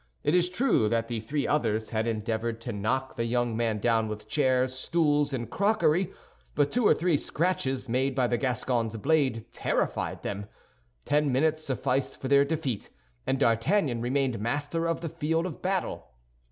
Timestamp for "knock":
2.73-3.15